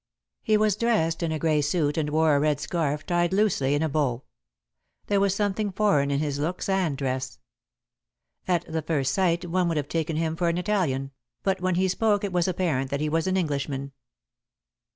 [0.41, 3.83] He was dressed in a grey suit and wore a red scarf tied loosely in
[3.83, 4.23] a bow.
[5.05, 7.37] There was something foreign in his looks and dress.
[8.47, 11.11] At the first sight one would have taken him for an Italian,
[11.43, 13.91] but when he spoke it was apparent that he was an Englishman.